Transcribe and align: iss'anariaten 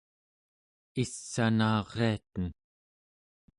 iss'anariaten 1.03 2.43